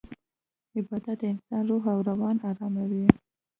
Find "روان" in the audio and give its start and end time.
2.09-2.35